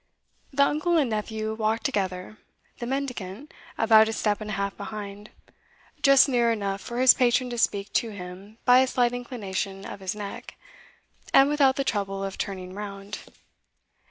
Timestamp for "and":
0.97-1.11, 4.41-4.49, 11.35-11.49